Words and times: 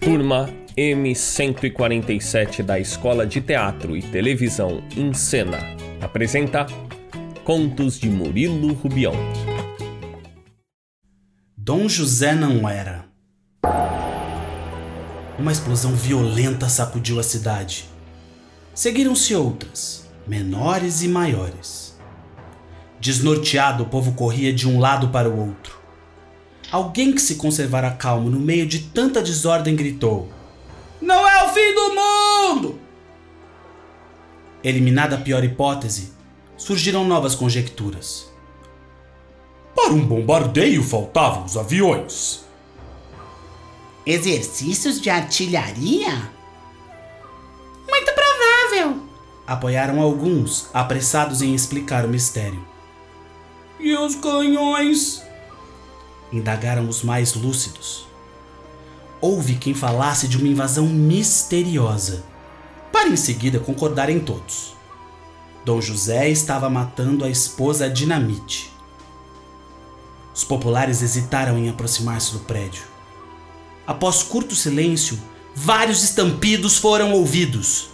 Turma 0.00 0.48
M147 0.78 2.62
da 2.62 2.80
Escola 2.80 3.26
de 3.26 3.38
Teatro 3.42 3.94
e 3.94 4.00
Televisão 4.00 4.82
em 4.96 5.12
Cena 5.12 5.58
apresenta 6.00 6.64
Contos 7.44 8.00
de 8.00 8.08
Murilo 8.08 8.72
Rubião. 8.72 9.12
Dom 11.54 11.86
José 11.86 12.34
não 12.34 12.66
era. 12.66 13.04
Uma 15.38 15.52
explosão 15.52 15.92
violenta 15.92 16.70
sacudiu 16.70 17.20
a 17.20 17.22
cidade. 17.22 17.84
Seguiram-se 18.72 19.34
outras, 19.34 20.08
menores 20.26 21.02
e 21.02 21.08
maiores. 21.08 22.00
Desnorteado, 22.98 23.82
o 23.82 23.86
povo 23.86 24.12
corria 24.12 24.50
de 24.50 24.66
um 24.66 24.80
lado 24.80 25.08
para 25.08 25.28
o 25.28 25.38
outro. 25.38 25.79
Alguém 26.70 27.12
que 27.12 27.20
se 27.20 27.34
conservara 27.34 27.90
calmo 27.90 28.30
no 28.30 28.38
meio 28.38 28.64
de 28.64 28.80
tanta 28.80 29.20
desordem 29.20 29.74
gritou: 29.74 30.28
Não 31.00 31.28
é 31.28 31.44
o 31.44 31.48
fim 31.48 31.74
do 31.74 31.94
mundo! 31.94 32.78
Eliminada 34.62 35.16
a 35.16 35.20
pior 35.20 35.42
hipótese, 35.42 36.12
surgiram 36.56 37.04
novas 37.04 37.34
conjecturas. 37.34 38.30
Para 39.74 39.92
um 39.92 40.06
bombardeio 40.06 40.82
faltavam 40.84 41.44
os 41.44 41.56
aviões. 41.56 42.44
Exercícios 44.06 45.00
de 45.00 45.10
artilharia? 45.10 46.30
Muito 47.88 48.12
provável. 48.14 49.02
Apoiaram 49.46 50.00
alguns, 50.00 50.68
apressados 50.72 51.42
em 51.42 51.54
explicar 51.54 52.04
o 52.04 52.08
mistério. 52.08 52.64
E 53.80 53.96
os 53.96 54.14
canhões? 54.14 55.22
Indagaram 56.32 56.88
os 56.88 57.02
mais 57.02 57.34
lúcidos. 57.34 58.06
Houve 59.20 59.56
quem 59.56 59.74
falasse 59.74 60.26
de 60.26 60.36
uma 60.36 60.48
invasão 60.48 60.86
misteriosa, 60.86 62.24
para 62.92 63.08
em 63.08 63.16
seguida 63.16 63.58
concordarem 63.58 64.20
todos. 64.20 64.74
Dom 65.64 65.80
José 65.80 66.30
estava 66.30 66.70
matando 66.70 67.24
a 67.24 67.28
esposa 67.28 67.88
Dinamite. 67.88 68.72
Os 70.34 70.44
populares 70.44 71.02
hesitaram 71.02 71.58
em 71.58 71.68
aproximar-se 71.68 72.32
do 72.32 72.40
prédio. 72.40 72.84
Após 73.86 74.22
curto 74.22 74.54
silêncio, 74.54 75.18
vários 75.54 76.02
estampidos 76.02 76.78
foram 76.78 77.12
ouvidos. 77.12 77.90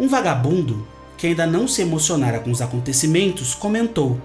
Um 0.00 0.08
vagabundo, 0.08 0.84
que 1.16 1.28
ainda 1.28 1.46
não 1.46 1.68
se 1.68 1.82
emocionara 1.82 2.40
com 2.40 2.50
os 2.50 2.60
acontecimentos, 2.60 3.54
comentou: 3.54 4.20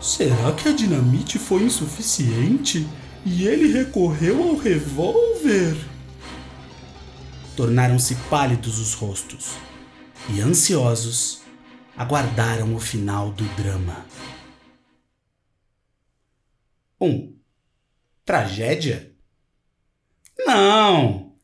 Será 0.00 0.52
que 0.52 0.68
a 0.68 0.72
dinamite 0.72 1.38
foi 1.38 1.62
insuficiente 1.62 2.86
e 3.24 3.46
ele 3.46 3.72
recorreu 3.72 4.42
ao 4.42 4.56
revólver? 4.56 5.74
Tornaram-se 7.56 8.14
pálidos 8.28 8.78
os 8.78 8.92
rostos 8.92 9.52
e, 10.28 10.40
ansiosos, 10.40 11.40
aguardaram 11.96 12.74
o 12.74 12.78
final 12.78 13.32
do 13.32 13.44
drama. 13.56 14.04
1. 17.00 17.06
Um, 17.06 17.34
tragédia? 18.24 19.12
Não! 20.38 21.34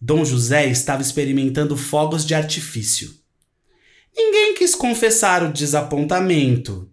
Dom 0.00 0.24
José 0.24 0.66
estava 0.66 1.00
experimentando 1.00 1.76
fogos 1.76 2.26
de 2.26 2.34
artifício. 2.34 3.14
Ninguém 4.16 4.54
quis 4.54 4.74
confessar 4.74 5.44
o 5.44 5.52
desapontamento 5.52 6.89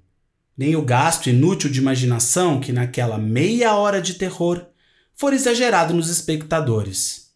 nem 0.57 0.75
o 0.75 0.81
gasto 0.81 1.29
inútil 1.29 1.69
de 1.69 1.79
imaginação 1.79 2.59
que 2.59 2.73
naquela 2.73 3.19
meia 3.19 3.75
hora 3.75 4.01
de 4.01 4.15
terror 4.15 4.65
for 5.13 5.31
exagerado 5.33 5.93
nos 5.93 6.09
espectadores. 6.09 7.31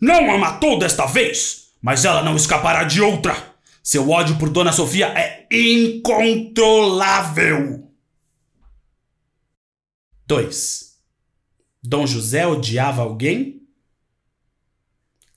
Não 0.00 0.32
a 0.32 0.38
matou 0.38 0.78
desta 0.78 1.04
vez, 1.06 1.72
mas 1.82 2.04
ela 2.04 2.22
não 2.22 2.36
escapará 2.36 2.84
de 2.84 3.02
outra. 3.02 3.52
Seu 3.82 4.08
ódio 4.08 4.38
por 4.38 4.48
Dona 4.48 4.70
Sofia 4.72 5.08
é 5.08 5.46
incontrolável. 5.52 7.90
2. 10.26 10.94
Dom 11.82 12.06
José 12.06 12.46
odiava 12.46 13.02
alguém? 13.02 13.60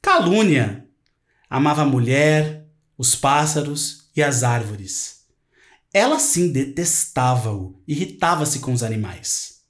Calúnia. 0.02 0.88
Amava 1.50 1.82
a 1.82 1.86
mulher, 1.86 2.66
os 2.98 3.16
pássaros 3.16 4.10
e 4.16 4.24
as 4.24 4.44
árvores. 4.44 5.17
Ela 5.94 6.20
sim 6.20 6.52
detestava-o, 6.52 7.82
irritava-se 7.88 8.60
com 8.60 8.74
os 8.74 8.84
animais. 8.84 9.62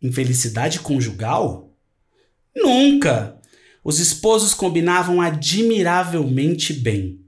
Infelicidade 0.00 0.80
conjugal? 0.80 1.76
Nunca! 2.54 3.40
Os 3.82 3.98
esposos 3.98 4.54
combinavam 4.54 5.20
admiravelmente 5.20 6.72
bem. 6.72 7.24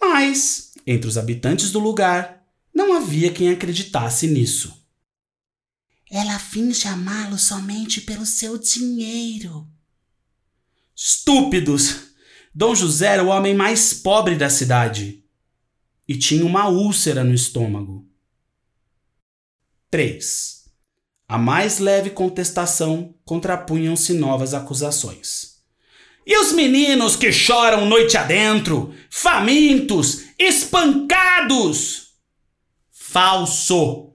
Mas, 0.00 0.72
entre 0.86 1.08
os 1.08 1.16
habitantes 1.16 1.70
do 1.70 1.78
lugar, 1.78 2.44
não 2.74 2.94
havia 2.94 3.32
quem 3.32 3.50
acreditasse 3.50 4.26
nisso. 4.26 4.84
Ela 6.10 6.38
finge 6.38 6.86
amá-lo 6.86 7.38
somente 7.38 8.00
pelo 8.00 8.26
seu 8.26 8.58
dinheiro. 8.58 9.66
Estúpidos! 10.94 12.14
Dom 12.54 12.74
José 12.74 13.14
era 13.14 13.24
o 13.24 13.28
homem 13.28 13.54
mais 13.54 13.92
pobre 13.92 14.34
da 14.34 14.48
cidade 14.48 15.25
e 16.08 16.16
tinha 16.16 16.44
uma 16.44 16.68
úlcera 16.68 17.24
no 17.24 17.34
estômago. 17.34 18.06
3. 19.90 20.64
A 21.28 21.38
mais 21.38 21.78
leve 21.78 22.10
contestação 22.10 23.14
contrapunham-se 23.24 24.12
novas 24.14 24.54
acusações. 24.54 25.56
E 26.24 26.36
os 26.38 26.52
meninos 26.52 27.16
que 27.16 27.32
choram 27.32 27.86
noite 27.86 28.16
adentro, 28.16 28.94
famintos, 29.10 30.24
espancados? 30.38 32.14
Falso! 32.90 34.12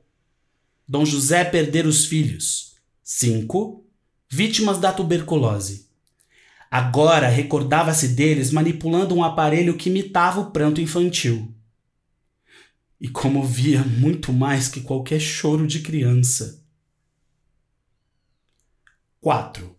Dom 0.87 1.05
José 1.05 1.43
perdera 1.43 1.87
os 1.87 2.05
filhos. 2.05 2.75
5. 3.03 3.85
Vítimas 4.29 4.77
da 4.77 4.91
tuberculose. 4.93 5.89
Agora 6.69 7.27
recordava-se 7.27 8.09
deles 8.09 8.51
manipulando 8.51 9.15
um 9.15 9.23
aparelho 9.23 9.75
que 9.75 9.89
imitava 9.89 10.39
o 10.39 10.51
pranto 10.51 10.79
infantil 10.79 11.50
e 13.01 13.09
comovia 13.09 13.83
muito 13.83 14.31
mais 14.31 14.67
que 14.67 14.79
qualquer 14.79 15.19
choro 15.19 15.65
de 15.65 15.79
criança. 15.79 16.63
4. 19.19 19.75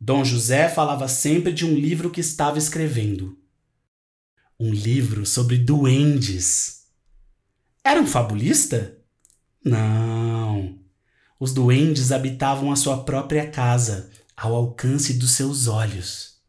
Dom 0.00 0.24
José 0.24 0.68
falava 0.68 1.06
sempre 1.06 1.52
de 1.52 1.64
um 1.64 1.72
livro 1.72 2.10
que 2.10 2.20
estava 2.20 2.58
escrevendo. 2.58 3.38
Um 4.58 4.72
livro 4.72 5.24
sobre 5.24 5.56
duendes. 5.56 6.88
Era 7.84 8.00
um 8.00 8.06
fabulista? 8.08 8.98
Não. 9.64 10.80
Os 11.38 11.54
duendes 11.54 12.10
habitavam 12.10 12.72
a 12.72 12.76
sua 12.76 13.04
própria 13.04 13.48
casa, 13.48 14.10
ao 14.36 14.52
alcance 14.52 15.14
dos 15.14 15.30
seus 15.30 15.68
olhos. 15.68 16.42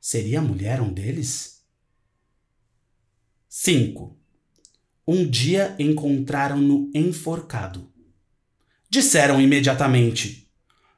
Seria 0.00 0.40
a 0.40 0.42
mulher 0.42 0.80
um 0.80 0.92
deles? 0.92 1.64
5 3.48 4.19
um 5.12 5.28
dia 5.28 5.74
encontraram-no 5.76 6.88
enforcado. 6.94 7.90
Disseram 8.88 9.40
imediatamente: 9.40 10.48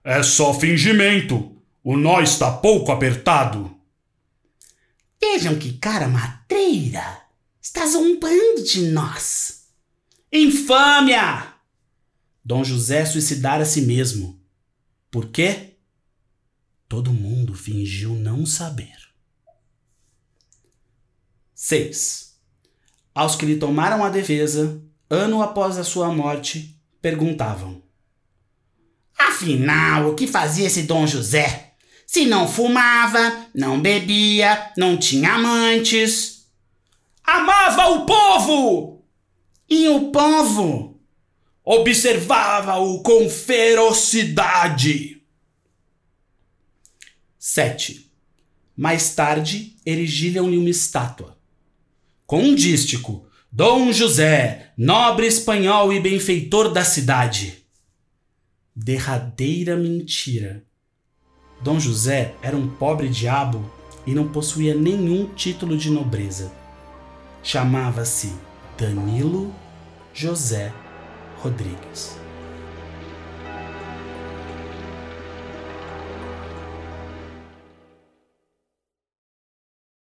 É 0.04 0.22
só 0.22 0.52
fingimento. 0.52 1.56
O 1.82 1.96
nó 1.96 2.20
está 2.20 2.52
pouco 2.52 2.92
apertado. 2.92 3.74
Vejam 5.20 5.58
que 5.58 5.78
cara 5.78 6.06
matreira! 6.06 7.22
Está 7.60 7.86
zombando 7.86 8.62
de 8.62 8.82
nós! 8.90 9.68
Infâmia! 10.30 11.54
Dom 12.44 12.62
José 12.62 13.04
suicidara 13.06 13.62
a 13.62 13.66
si 13.66 13.82
mesmo. 13.82 14.40
Por 15.10 15.30
quê? 15.30 15.76
Todo 16.88 17.12
mundo 17.12 17.54
fingiu 17.54 18.14
não 18.14 18.44
saber. 18.44 18.96
6. 21.54 22.31
Aos 23.14 23.36
que 23.36 23.44
lhe 23.44 23.56
tomaram 23.56 24.02
a 24.02 24.08
defesa, 24.08 24.82
ano 25.10 25.42
após 25.42 25.76
a 25.76 25.84
sua 25.84 26.08
morte, 26.10 26.74
perguntavam: 27.02 27.82
Afinal, 29.18 30.08
o 30.10 30.14
que 30.14 30.26
fazia 30.26 30.66
esse 30.66 30.84
Dom 30.84 31.06
José? 31.06 31.74
Se 32.06 32.24
não 32.24 32.48
fumava, 32.48 33.46
não 33.54 33.80
bebia, 33.80 34.72
não 34.78 34.96
tinha 34.96 35.34
amantes. 35.34 36.46
Amava 37.22 37.88
o 37.90 38.06
povo! 38.06 39.04
E 39.68 39.88
o 39.88 40.10
povo? 40.10 41.00
Observava-o 41.64 43.02
com 43.02 43.28
ferocidade. 43.28 45.22
7. 47.38 48.10
Mais 48.76 49.14
tarde, 49.14 49.76
erigiram-lhe 49.84 50.56
uma 50.58 50.70
estátua 50.70 51.41
com 52.32 52.42
um 52.42 52.54
dístico: 52.54 53.26
Dom 53.52 53.92
José, 53.92 54.72
nobre 54.74 55.26
espanhol 55.26 55.92
e 55.92 56.00
benfeitor 56.00 56.72
da 56.72 56.82
cidade. 56.82 57.66
Derradeira 58.74 59.76
mentira. 59.76 60.64
Dom 61.60 61.78
José 61.78 62.34
era 62.40 62.56
um 62.56 62.70
pobre 62.70 63.10
diabo 63.10 63.70
e 64.06 64.14
não 64.14 64.28
possuía 64.28 64.74
nenhum 64.74 65.26
título 65.34 65.76
de 65.76 65.90
nobreza. 65.90 66.50
Chamava-se 67.42 68.32
Danilo 68.78 69.54
José 70.14 70.72
Rodrigues. 71.36 72.16